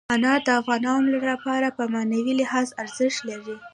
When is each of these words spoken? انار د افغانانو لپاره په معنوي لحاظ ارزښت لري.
انار 0.15 0.39
د 0.47 0.49
افغانانو 0.61 1.07
لپاره 1.29 1.67
په 1.77 1.83
معنوي 1.93 2.33
لحاظ 2.41 2.67
ارزښت 2.83 3.19
لري. 3.29 3.55